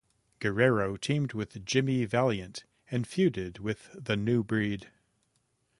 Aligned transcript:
Guerrero 0.39 0.97
teamed 0.97 1.33
with 1.33 1.63
Jimmy 1.63 2.05
Valiant 2.05 2.63
and 2.89 3.05
feuded 3.05 3.59
with 3.59 3.87
the 3.93 4.17
New 4.17 4.43
Breed. 4.43 4.89